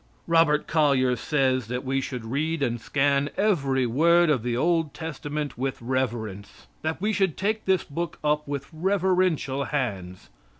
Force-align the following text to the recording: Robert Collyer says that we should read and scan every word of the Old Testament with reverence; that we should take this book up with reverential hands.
Robert 0.25 0.65
Collyer 0.65 1.15
says 1.15 1.67
that 1.67 1.85
we 1.85 2.01
should 2.01 2.25
read 2.25 2.63
and 2.63 2.81
scan 2.81 3.29
every 3.37 3.85
word 3.85 4.31
of 4.31 4.41
the 4.41 4.57
Old 4.57 4.95
Testament 4.95 5.59
with 5.59 5.79
reverence; 5.79 6.65
that 6.81 6.99
we 6.99 7.13
should 7.13 7.37
take 7.37 7.65
this 7.65 7.83
book 7.83 8.17
up 8.23 8.47
with 8.47 8.67
reverential 8.73 9.65
hands. 9.65 10.29